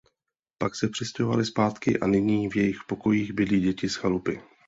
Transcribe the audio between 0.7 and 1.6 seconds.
se přestěhovaly